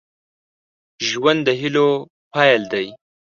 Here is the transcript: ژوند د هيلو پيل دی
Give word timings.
ژوند 1.07 1.41
د 1.47 1.49
هيلو 1.59 1.87
پيل 2.33 2.61
دی 2.71 2.87